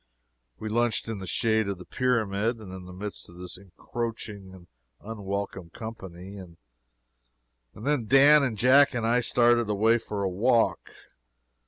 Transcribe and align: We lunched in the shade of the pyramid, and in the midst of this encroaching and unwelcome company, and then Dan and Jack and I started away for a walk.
We 0.57 0.67
lunched 0.67 1.07
in 1.07 1.19
the 1.19 1.27
shade 1.27 1.67
of 1.69 1.77
the 1.77 1.85
pyramid, 1.85 2.57
and 2.57 2.73
in 2.73 2.85
the 2.85 2.91
midst 2.91 3.29
of 3.29 3.35
this 3.37 3.55
encroaching 3.55 4.51
and 4.51 4.65
unwelcome 4.99 5.69
company, 5.69 6.37
and 6.37 6.57
then 7.75 8.07
Dan 8.07 8.41
and 8.41 8.57
Jack 8.57 8.95
and 8.95 9.05
I 9.05 9.19
started 9.19 9.69
away 9.69 9.99
for 9.99 10.23
a 10.23 10.27
walk. 10.27 10.89